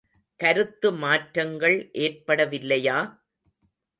[0.39, 2.97] கருத்து மாற்றங்கள் ஏற்படவில்லையா?